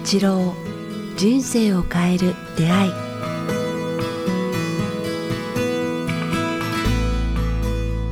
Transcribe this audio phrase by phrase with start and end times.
[0.00, 0.54] 八郎
[1.16, 2.92] 人生を変える出会い。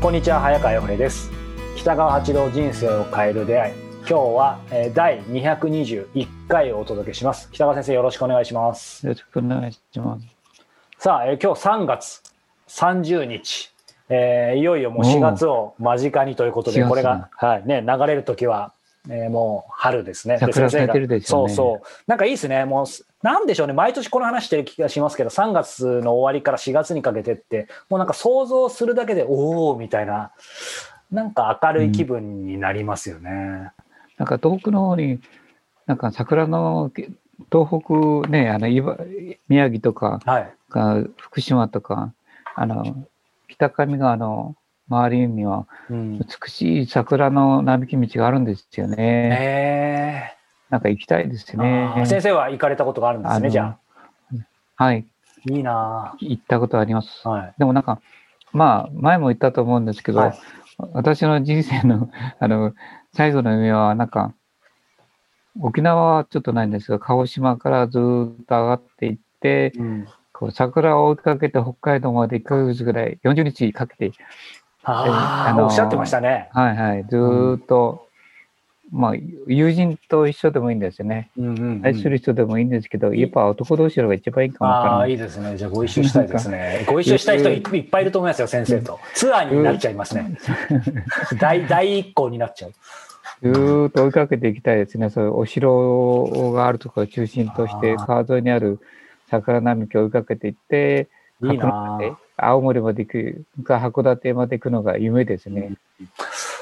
[0.02, 1.30] こんにちは早川洋平です。
[1.76, 3.74] 北川八郎人生を変える出会い。
[4.00, 7.48] 今日は、えー、第221回をお届けします。
[7.52, 9.06] 北川先生よろしくお願いします。
[9.06, 10.26] よろしくお願いします。
[10.98, 12.20] さあ、えー、今日3月
[12.66, 13.72] 30日。
[14.08, 18.72] えー、いよいよもう4月を間近にということで、これが、はいね、流れる時は
[19.08, 20.38] えー、もう春ですね。
[20.38, 21.86] 桜咲いてるでしょう、ね、そうそう。
[22.06, 22.64] なんかいいですね。
[22.64, 22.86] もう、
[23.22, 23.72] なんでしょうね。
[23.72, 30.32] 毎年この話してる気がしますけど、3月の終わりから4月にかけてって、もうなんか想像するだけで、おおみたいな、
[31.10, 33.30] なんか明るい気分になりますよね。
[33.30, 33.70] うん、
[34.18, 35.20] なんか遠くの方に、
[35.86, 36.90] なんか桜の
[37.52, 38.66] 東北ね、あの
[39.48, 40.52] 宮城とか、はい、
[41.18, 42.12] 福島とか、
[42.54, 43.06] あの
[43.48, 44.56] 北上川の
[44.88, 50.36] 周りには美しい桜の並木道があるんですよね。
[50.70, 52.04] うん、なんか行きたいですね。
[52.06, 53.78] 先生は行かれたことがあるんですね、じゃあ。
[54.76, 55.06] はい。
[55.48, 57.26] いいな行ったことあります。
[57.26, 58.00] はい、でもなんか、
[58.52, 60.38] まあ、前も言ったと思うんですけど、はい、
[60.92, 62.74] 私の人生の、 あの、
[63.12, 64.34] 最後の夢は、なんか、
[65.60, 74.12] 沖縄はちょっとないんですが、鹿児島からずっと上がっていって、うん、こう桜を追いかけて北海道まで1ヶ月ぐらい、40日かけて
[74.86, 76.48] ああ、おっしゃってましたね。
[76.52, 77.04] はいはい。
[77.04, 77.16] ず
[77.60, 78.06] っと、
[78.92, 79.14] うん、まあ、
[79.48, 81.30] 友人と一緒でもいいんですよね。
[81.36, 85.56] うんうんうん、愛する人でもいいんですけど、やっぱ男同士の方が一番いいかもああ、いいですね。
[85.56, 86.84] じゃあご一緒したいですね。
[86.86, 89.00] ご一緒したい人いっぱいいると思いますよ、先生と。
[89.14, 90.38] ツアーになっちゃいますね。
[91.40, 92.72] 大、大一行になっちゃう。
[93.42, 93.50] ず
[93.88, 95.10] っと追いかけていきたいですね。
[95.10, 98.78] そういうお城があるところを中心として、川沿いにある
[99.28, 101.08] 桜並木を追いかけていって、
[101.42, 101.98] いいな
[102.36, 105.76] 青森まで行くか函館まで行くのが夢ですね。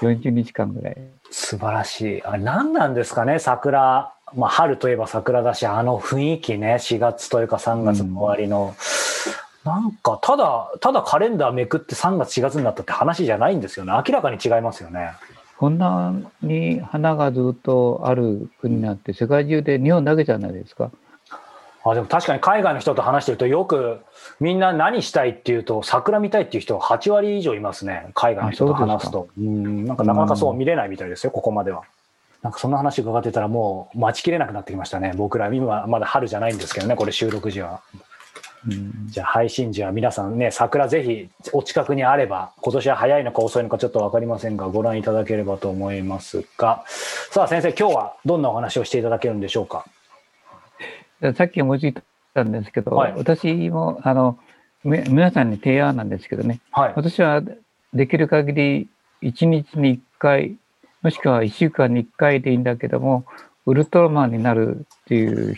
[0.00, 0.96] 40日間ぐらい。
[1.30, 2.22] 素晴らしい。
[2.22, 4.12] あれ何なんですかね、桜。
[4.34, 8.74] まあ、春といえば桜だし、あの雰囲気ね、4月というか3月の終わりの。
[9.64, 13.92] うん、なんか、ただ、ただカレンダーめくって3月4月になったって話じゃないんですよね。
[13.92, 15.12] 明らかに違いますよね。
[15.56, 20.90] こんなに花がずっとある国なんて世界中で日本だけじゃないですか。
[21.84, 24.00] あでも確かに海外の人と話してるとよく
[24.40, 28.06] みんな何したいっていうと桜見たいっていう人は8割以上いますね。
[28.14, 29.28] 海外の人と話すと。
[29.38, 31.82] うんなんかなかなかそう見れないみたいですよここまでは。
[32.42, 35.12] なんかそんな話伺ってたらもう待ちきれなくなってきましたね。
[35.16, 37.80] 僕ら今まだ春じゃないんですけどねこれ収録時は。
[39.10, 46.82] じゃあ配信時は皆さんね桜ぜひお近くにあれば今年は早いのか遅いのかちょっと分かりませんがご覧いただければと思いますが。
[46.88, 49.84] さあ先生今日はどんなお話をしていただけるんでしょうか？
[51.32, 51.94] さっき思いつい
[52.34, 54.38] たんですけど、はい、私もあの
[54.84, 57.42] 皆さんに提案なんですけどね、はい、私は
[57.94, 58.88] できる限り
[59.22, 60.56] 1日に1回
[61.02, 63.24] もしくは1週間に1回でいいんだけども
[63.66, 65.56] ウルトラマンになるっていう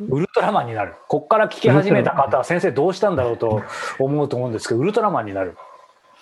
[0.00, 0.94] ウルトラマンになる。
[1.08, 3.62] こっから聞き始めた方は先生どうしたんだろうと
[3.98, 5.56] 思うと思うんですけどウルトラマンになる。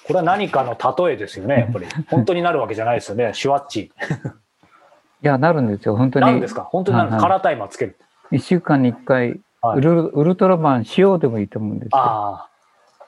[0.04, 0.76] これは何かの
[1.06, 1.86] 例えですよねやっぱり。
[2.10, 3.32] 本当になるわけじゃないですよね。
[3.32, 3.80] シュワッチ。
[3.80, 6.26] いやなるんですよ本当に。
[6.26, 6.64] なるんですか？
[6.64, 7.96] 本当になる、はいはい、カラータイマーつける
[8.32, 9.40] 1週間に1回、
[9.74, 12.48] ウルウルトラマンしようでもいいと思うんですあ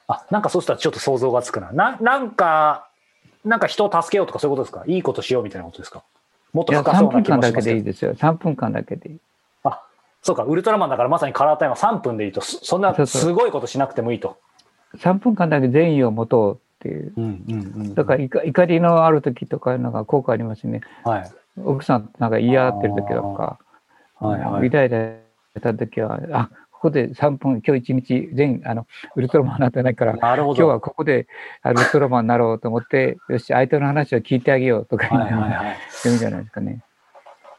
[0.07, 0.25] あ。
[0.29, 1.71] なんかそうしたらちょっと想像がつくな。
[1.71, 2.87] ななんか、
[3.43, 4.83] なんか人を助けようとかそういうことですか？
[4.87, 6.03] いいことしようみたいなことですか？
[6.53, 8.13] もっと深そうな気もします3分間だけでいいですよ。
[8.13, 9.19] 3分間だけでいい。
[9.63, 9.81] あ、
[10.21, 10.43] そうか。
[10.43, 12.41] ウルトラマンだからまさにカラータイムは3分でいいと。
[12.41, 14.37] そんなすごいことしなくてもいいと。
[14.91, 17.13] そうそう3分間だけ善意を持とうっていう。
[17.17, 20.81] うんうんうんうん、だから怒りのある時とかいうのが効果ありますね。
[21.03, 21.31] はい。
[21.63, 23.59] 奥さんなんか言い合ってる時とか。
[24.15, 25.13] はいはい、イライラ
[25.55, 31.27] した時は、あここで3分、今日一日全あのウルトラマンになってないから、今日はここで
[31.63, 36.81] ウルトラマンになろうと思って、 よし、相手の話を聞いてあげようとか、はいはいはい、言うんじゃないですかね。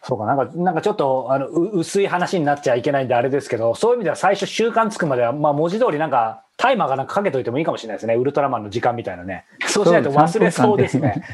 [0.02, 8.14] そうかなんかなんかちょっとあの薄い話になっちゃいけないんであれですけどそういう意味では最初習慣つくまでは、まあ、文字通りなんかタイマーがなんかかけといてもいいかもしれないですね。
[8.14, 9.46] ウルトラマンの時間みたいなね。
[9.66, 11.24] そうしないと忘れそうですね。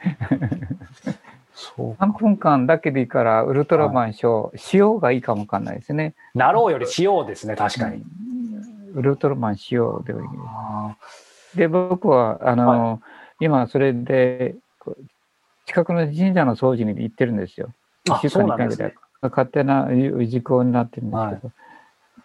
[1.76, 6.14] 3分間だけでいいから、ウルトラマンショー、しようがいいかもわかんないですね。
[6.34, 8.02] なろうよりしようですね、確かに。
[8.94, 10.24] ウルトラマンしようでもい
[11.54, 12.98] いで、僕は、あの、は
[13.40, 14.54] い、今それで、
[15.66, 17.72] 近くの神社の掃除に行ってるんですよ。
[18.06, 18.94] 1週間に回ぐらい。
[19.22, 21.42] 勝手な時効になってるんですけど、はい、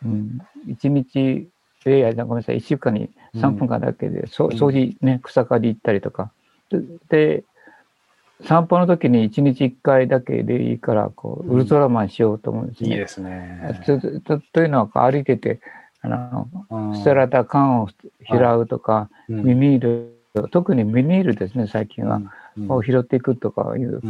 [0.05, 1.49] うん、1日、
[1.85, 6.31] いや、ごめんなさい、1週間に3分間だけで、うん、掃除ね、草刈り行ったりとか。
[7.09, 7.43] で、
[8.43, 12.89] 散歩の時に1日1回だけでいいからこうウルトラマンしようと思うんですね。
[12.89, 13.81] いいですね。
[14.25, 15.59] とというのは歩いてて
[16.01, 17.89] あの捨てられた缶を
[18.27, 22.21] 拾うとか、ビニール特にビニールですね最近は、
[22.67, 24.01] を拾っていくとかいう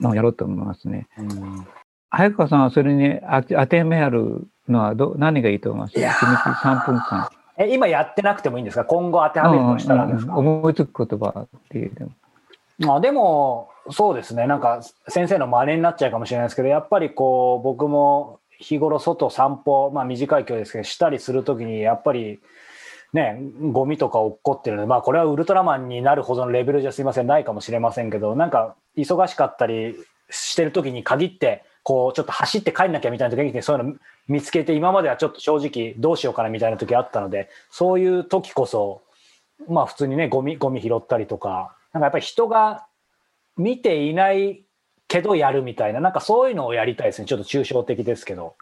[0.00, 1.06] のをやろうと思いますね。
[2.10, 7.28] 早川さんはそれに当てはめるのはど何がいいと思います ?1 日3分間。
[7.58, 8.84] え、今やってなくてもいいんですか？
[8.84, 12.12] 今後当てはめるとしたらですか、うんうん、思いつく言葉っていうでも。
[12.78, 14.46] まあでも、そうですね。
[14.46, 22.40] なんか先生の真似になっちゃうかもしれないですけど、やっぱりこう、僕も日頃外散歩、まあ短い距離ですけど、したりするときに、やっぱり、
[23.12, 23.40] ね、
[23.72, 29.96] ゴミとか落っこってるので、まあこれはウルトラマンになるほどのレベルじゃすいません、ないかもしれませんけど、なんか忙しかったり
[30.30, 33.94] してる時に限って、こうちょっと走って帰んなきゃみたいな時にそういうの
[34.28, 39.00] 見つけて、今まではちょっと正直どうしようかなみたいな時あったので、そういう時こそ、
[39.68, 42.86] まあ普通にね、ゴミ、ゴミ拾ったりとか、なんかやっぱり人が
[43.56, 44.62] 見ていない
[45.08, 47.26] けどやるみたいな、なんかそういうのをやりたいですね。
[47.26, 48.54] ちょっと抽象的ですけど。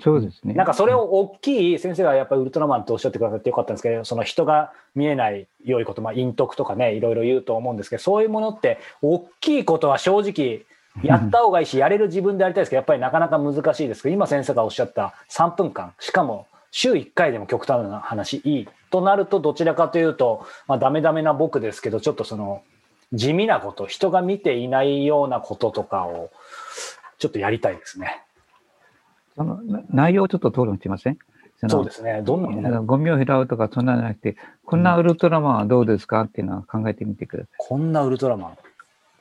[0.00, 0.54] そうですね。
[0.54, 10.64] なんかそれを大きい、先生がやっぱりウルトラマンとおっしゃってくださってよかったんですけど、その人が見えない良いこと、まあ、陰徳とかね、いろいろ言うと思うんですけど、そういうものって、大きいことは正直、
[11.02, 22.62] やった方がいいし、やれる自分でやりたいですけど、やっぱりなかなか難しいですけど、今先生がおっしゃった3分間、しかも週1回でも極端な話いいとなると、どちらかというと、まあ、ダメダメな僕ですけど、ちょっとその、
[23.12, 26.30] 地味なこと、人が見ていないようなこととかを、
[27.18, 28.24] ちょっとやりたいですね。
[29.36, 29.60] その
[29.90, 31.18] 内容をちょっと討論してません？
[31.68, 32.22] そうですね。
[32.22, 36.22] どんなものゴミを拾うとか、そんなじゃなくて、こんなウルトラマンはどうですか？
[36.22, 37.54] っていうのは考えてみてください。
[37.58, 38.56] こんなウルトラマン？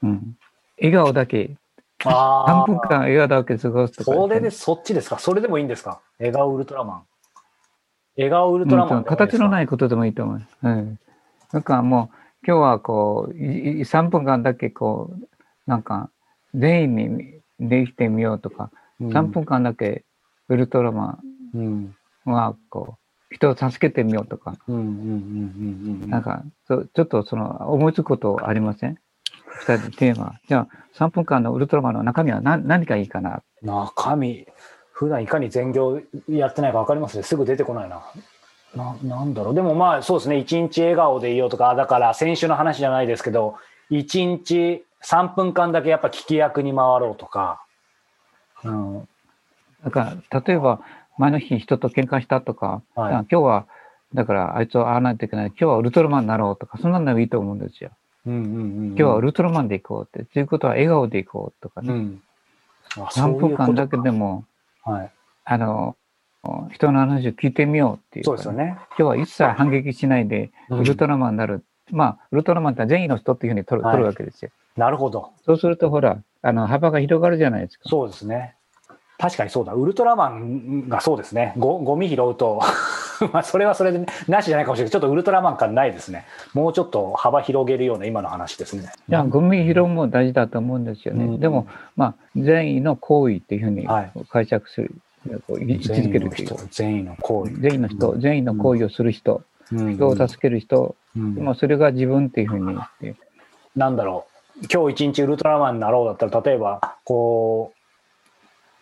[0.04, 0.38] うん。
[0.80, 1.56] 笑顔だけ。
[2.00, 4.12] 3分間笑顔だけ過ごすとか。
[4.12, 5.20] それで、そっちですか？
[5.20, 6.02] それでもいいんですか？
[6.18, 7.04] 笑顔ウルトラマン。
[8.26, 10.42] 笑顔ウルトラマン、うん、形のないことでもいいと思う。
[10.64, 11.00] うん。
[11.52, 12.16] なんかもう、
[12.48, 15.28] 今日はこう、3分間だけこう、
[15.68, 16.10] なんか、
[16.54, 20.04] 全員にできてみようとか、3分間だけ
[20.50, 21.20] ウルトラマ
[21.56, 21.96] ン
[22.26, 22.98] はこ
[23.32, 28.98] う人を助けてみようとか、なんかちょっとその思いつくことありません？
[29.66, 30.40] 二人テーマ。
[30.48, 33.44] じゃあ3分間のウルトラマンの中身は何何かいいかな？
[33.62, 34.46] 中身、
[35.02, 36.00] 普段いかに全業
[36.30, 37.24] やってないか分かりますね。
[37.24, 38.04] すぐ出てこないな。
[38.76, 39.56] ななんだろう。
[39.56, 40.38] でもまあそうですね。
[40.38, 43.56] 一日笑顔でいようとか、だから先週の話じゃないですけど、
[43.90, 47.64] 一日3分間だけやっぱ聞き役に回ろうとか、
[48.64, 49.08] うん、
[49.84, 50.82] だから例えば
[51.18, 53.66] 前の日人と喧嘩したとか、はい、今日は
[54.14, 57.90] だからあいつは会わないといけない今日はウルトラマンになろうとかそんなのいいと思うんですよ。
[58.28, 60.32] うんうんうん、今日はウルトラマンで行こうって。
[60.32, 61.92] ということは笑顔で行こうとかね。
[61.92, 62.22] うん、
[63.18, 64.46] 何分間だけでも、
[64.84, 65.12] はい、
[65.46, 65.96] あの、
[66.72, 68.78] 人の話を聞いてみようっていう、そうですよね。
[68.90, 71.64] 今日は一切反撃しないで、ウルトラマンになる。
[71.92, 74.52] うん、まあ、ウルトラマンって善意の人っていうふうに取るはい、取るわけですよ。
[74.76, 75.32] なるほど。
[75.46, 77.88] そうすると、ほら、あの、幅が広がるじゃないですか。
[77.88, 78.56] そうですね。
[79.20, 79.74] 確かにそうだ。
[79.74, 81.54] ウルトラマンがそうですね。
[81.58, 82.62] ごゴミ拾うと
[83.34, 86.26] まあそれはそれで、なしじゃないかもしれないけど、ちょっとウルトラマン感ないですね。
[86.54, 88.92] もうちょっと幅広げるような今の話ですね。
[89.08, 91.26] いや、ゴミ拾うも大事だと思うんですよね。
[91.26, 93.88] うん、でも、まあ、善意の行為っていうふうに
[94.30, 94.96] 解釈する。
[95.30, 96.56] はい、位置づける人。
[96.72, 97.56] 善意の行為。
[97.62, 102.66] 善意の人、善意の行為をする人、うん、人を助ける人、うん、まあそれが自分っていうふうに
[103.02, 103.16] 言って。
[103.76, 104.32] なんだろう。
[104.72, 107.74] 今日一日ウルトラマンになろうだったら、例えば、こ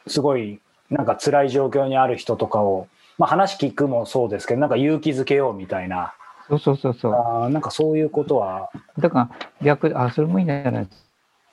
[0.06, 0.60] う、すごい
[0.90, 2.88] なんか辛い状況にある人とかを、
[3.20, 6.14] まあ、話聞くもそうですけどなんか勇気づけようみたいな。
[6.48, 7.14] そうそうそうそう。
[7.14, 8.72] あなんかそういうことは。
[8.98, 9.30] だから
[9.62, 10.92] 逆あそれもいいんじゃないで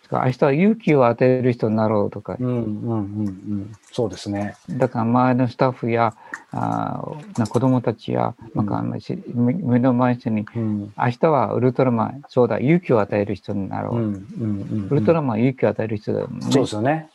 [0.02, 0.22] すか。
[0.24, 4.54] 明日は勇気を与える人になろうとか、うんうんうんうん、そうですね。
[4.70, 6.14] だから周りのスタッフや
[6.52, 7.02] あ
[7.36, 16.46] な子供たちや、うん、なんか目の前に、うん、明日はウルトラマンそうだ勇気を与える人になろう,、うんうんうんうん、ウルトラマン勇気を与える人だもんね。
[16.52, 17.10] そうですよね、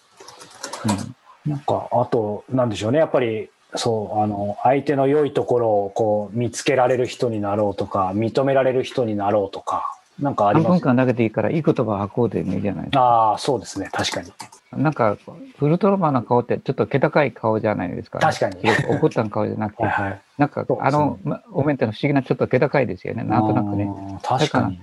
[1.46, 1.52] うん。
[1.52, 13.02] なんか、あと、なんでしょうね、やっぱり、そう、あの、相手の良いところをこう見つけられる人になろうとか、認められる人になろうとか、なんかあります、半分間だけでいいから、いい言葉を吐こうでもいいじゃないですか。
[13.02, 14.32] ああ、そうですね、確かに。
[14.74, 15.18] なんか、
[15.60, 18.26] ウルトラマンの顔ってちょっと気高い顔じゃないですか、ね。
[18.26, 18.62] 確かに。
[18.98, 19.84] 怒った顔じゃなくて。
[19.84, 21.18] はいはい、なんか、あの、
[21.52, 23.90] お面っての不思議なちょっと気高いですよね、なんとなくね。
[24.22, 24.80] 確かに。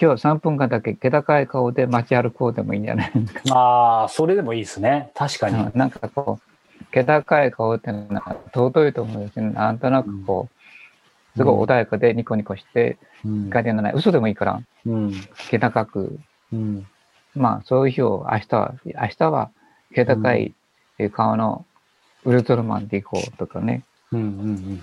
[0.00, 3.58] 今日3分間だけ気高い顔で街歩こうでもいいんじゃないですか。
[3.58, 5.10] ああ、それでもいいですね。
[5.14, 5.70] 確かに。
[5.74, 6.57] なんかこう、
[6.92, 9.50] 気高い顔っていうのは尊いと思うんですね。
[9.50, 10.48] なんとなくこ
[11.34, 15.12] う、すごい穏やかでニコニコして、怒りのない、嘘でもいいから、うん、
[15.50, 16.18] 気高く、
[16.52, 16.86] うん、
[17.34, 19.50] まあそういう日を明日は、明日は
[19.94, 20.54] 気高い
[21.12, 21.64] 顔の
[22.24, 23.82] ウルトラマンでいこうとかね。
[24.12, 24.82] うんうんうん。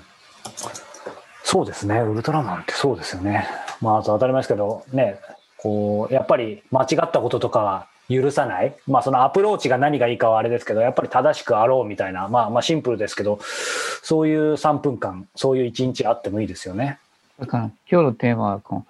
[1.43, 3.47] そうですね、ウルトラマンってそうですよね。
[3.81, 5.19] まあ、当たり前ですけど、ね、
[5.57, 8.75] こう、やっぱり間違ったこととかは許さない。
[8.87, 13.39] まあ、そのアプローチが何がいいかはあれですけど、やっぱり正しくあろうみたいな、まあ、まあ、シンプルですけど、
[14.03, 16.99] そういう3分間、そういう1日あってもいいですよね。
[17.39, 18.85] だから、今日のテーマはこ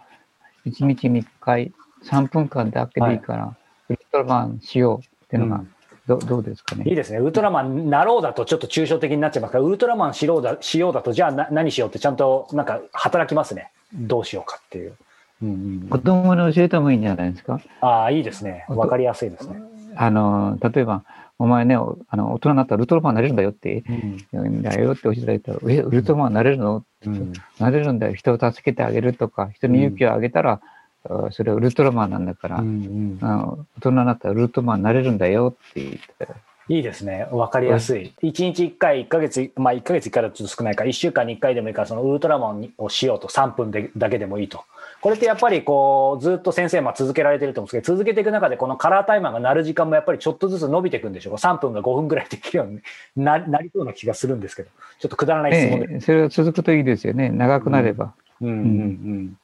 [0.65, 1.72] う、1日に1回、
[2.03, 3.55] 3分間だけでいいから、は
[3.89, 5.63] い、ウルトラマンしようっていうのが、
[6.07, 6.84] どどうですかね？
[6.88, 7.17] いいですね。
[7.17, 13.72] ウルトラマンなろうだとちょっと抽象的になっちゃいますから、ウルトラマンしようだしようだと、じゃあな何しようってちゃんとなんか働きますね。
[13.91, 14.95] どうしようかっていう。
[15.42, 15.54] うんう
[15.86, 17.60] ん、子供に教えてもいいんじゃないですか？
[17.82, 18.65] ああ、いいですね。
[18.70, 19.62] わかりやすいですね。
[19.96, 21.04] あの、例えば、
[21.38, 23.84] お前ね、あの大人になったらウルトラマンになれるんだよって、
[24.32, 28.13] うん、だよって教えていただいたら、え、ウルトラマンになれるの、うん、なれるんだよ。
[28.13, 30.62] 人を助けてあげるとか、人に勇気をあげたら、
[31.10, 36.36] うん、それはウルトラマンなんだから、うんうん、あの大人になったらウルトラマンになれるんだよって言ったら、
[36.67, 37.27] いいですね。
[37.31, 38.13] わかりやすい。
[38.24, 44.63] 1日1回、1ヶ月、まあ1ヶ月1回だとちょっと少ないから、1週間に1回でもいいから、そのウルトラマンをしようと、3分でだけでもいいと。
[45.01, 51.39] これってやっぱりこう、ずっと先生、まあ続けられてると思うんですけど、続けていく中で、このカラータイマーが鳴る時間もやっぱりちょっとずつ伸びていくんでしょうか。
[51.39, 52.81] 3分が5分ぐらいできるように
[53.15, 54.69] ななりそうな気がするんですけど、
[55.00, 57.29] ちょっとくだらない質問で、えそれが続くといいですよね。
[57.29, 58.13] 長くなれば。
[58.41, 58.48] うん。
[58.48, 59.38] うんうんうん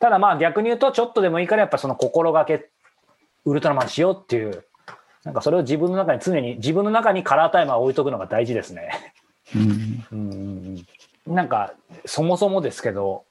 [0.00, 2.68] ただまあ逆に言うと、ちょっとでもいいから、やっぱその心がけ、
[3.44, 4.64] ウルトラマンしようっていう
[5.28, 9.12] なんかそれを自分の中に常に自分の中にカラータイマーを置いとくのが大事ですね。
[9.54, 10.86] うん、うん
[11.26, 11.74] なんか
[12.06, 13.24] そもそもですけど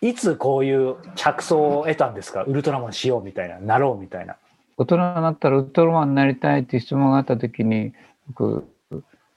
[0.00, 2.44] いつこういう着想を得たんですか？
[2.44, 4.36] ウルトラマンしようみたいななろうみたいな。
[4.78, 7.92] 大人になったらウルトラマンになりたいっていう質問があった時に
[8.28, 8.66] 僕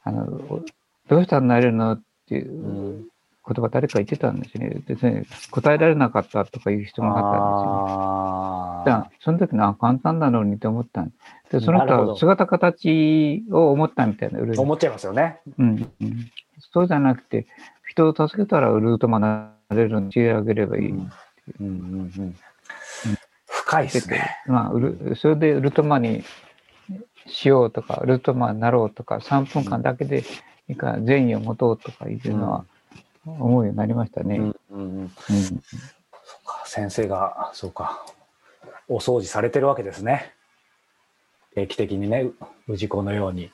[0.03, 0.25] あの
[1.09, 3.09] どうしたらなれるのっていう
[3.45, 4.81] 言葉誰か言ってたんですね。
[4.87, 8.28] 別に答えられなかったとかいう質問があったんですよ、ね。
[8.85, 11.11] じゃあ、その時のあ簡単なのにって思ったん
[11.51, 14.39] で、その人は姿形を思ったみたいな。
[14.61, 15.39] 思っちゃいますよね。
[15.57, 16.31] うん、うん。
[16.71, 17.47] そうじゃなくて、
[17.87, 20.89] 人を助けたらウルトマなれるの教えあげればいい。
[20.89, 21.11] うん
[21.59, 22.35] うんうんうん、
[23.47, 24.37] 深いですね。
[24.47, 26.23] まあ、ウルそれでウルトマに
[27.25, 30.23] しようとか、ウルトマになろうとか、3分間だけで
[30.67, 32.65] いいか善意を持とうとかいうのは、
[33.25, 34.37] 思うようになりましたね。
[34.37, 38.05] うんうんうん、そうか先生がそうか
[38.89, 40.33] お掃除されてるわけですね。
[41.55, 42.27] 定期的にね
[42.67, 43.51] 氏子のように。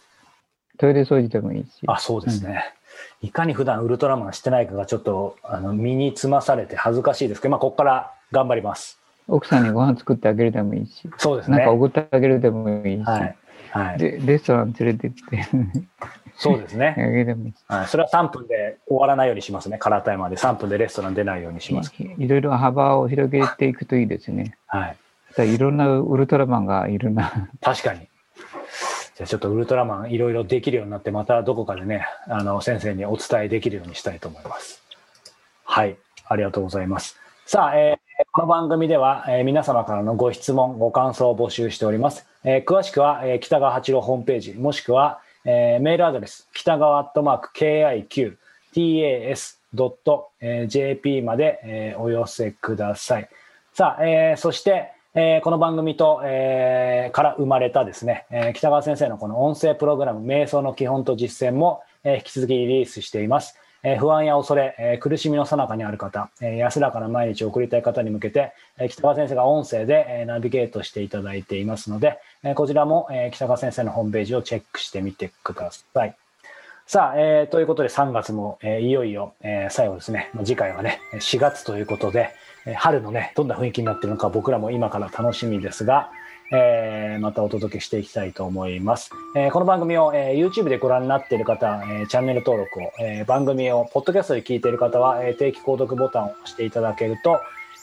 [0.77, 1.70] トイレ掃除でもいいし。
[1.88, 2.74] あそうですね。
[3.22, 9.00] うん、いかに普段ウルトラマンしてないかがちょっとあの身につまされて恥ずかしいですけど、まあ、ここから頑張ります。
[9.27, 11.10] 奥さんにご飯作ってあげるでもいいし。
[11.18, 11.58] そうですね。
[11.58, 13.04] なんかおごってあげるでもいいし。
[13.04, 13.36] はい。
[13.72, 15.46] はい、でレストラン連れてって
[16.38, 16.96] そうですね。
[17.68, 19.77] はい、それは3分で終わらないようにしますね。
[19.77, 21.94] カラータイマーで3分でレストラン出ないようにします。
[21.98, 24.58] いろいろ幅を広げていくといいですね。
[24.68, 24.98] はい。
[25.44, 27.50] いろんなウルトラマンがいるな。
[27.62, 28.08] 確かに。
[29.15, 34.84] じゃあちょっとウルトラマンいろいろできるようになって、またどこかでね、あの、先生にお伝えできるようにしたいと思います。
[35.63, 35.98] はい。
[36.27, 37.18] ありがとうございます。
[37.46, 37.98] さあ、えー、
[38.32, 42.25] この番組では、えー、皆様からのご質問、ご感想を募集しております。
[42.44, 47.51] えー、詳しくは、えー、北川八郎ホームページ、もしくは、えー、メールアドレス、北川アットマーク
[48.74, 53.30] KIQTAS.jp まで、えー、お寄せください。
[53.74, 63.56] さあ、えー、そして、えー、この番組と、えー、から生まれたですね、えー、北川先生のこの音声プログラム、瞑想の基本と実践も、えー、引き続きリリースしています。
[63.88, 76.16] え不安や恐れ、え苦しみの最中にある方、え安らかな毎日を送りたい方に向けて、え北川先生が音声で、えナビゲートしていただいていますので、えこちらも、え北川先生のホームページをチェックしてみてください。
[76.88, 80.30] さあ、えー、ということで3月も、えー、いよいよ、えー、最後ですね。
[80.44, 82.30] 次回はね、4月ということで、
[82.75, 86.12] 春のね、どんな雰囲気になっているのか僕らも今から楽しみですが、
[86.54, 89.10] えー、またお届けしていきたいと思います。
[89.36, 97.39] えー、この番組を、えー、YouTube でご覧になっている方、えー、チャンネル登録を、えー、番組をポッドキャストで聞いている方は、えー、定期購読ボタンを押していただけると、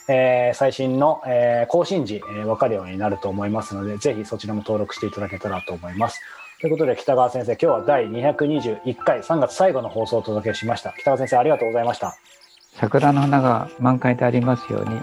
[0.07, 6.21] えー、最新の、えー、更新時、えー、分かるようになると思いますので、ぜひそちらも登録していただけたらと思います。
[6.63, 10.93] ということで、北川先生、今日は第221回、3月最後の放送をお届けしました。
[10.97, 12.15] 北川先生、ありがとうございました。
[12.75, 15.01] 桜の花が満開でありますように。